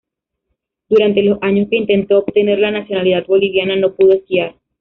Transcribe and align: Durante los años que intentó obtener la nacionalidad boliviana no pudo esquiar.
Durante 0.89 1.21
los 1.21 1.37
años 1.43 1.67
que 1.69 1.75
intentó 1.75 2.17
obtener 2.17 2.57
la 2.57 2.71
nacionalidad 2.71 3.27
boliviana 3.27 3.75
no 3.75 3.93
pudo 3.93 4.13
esquiar. 4.13 4.55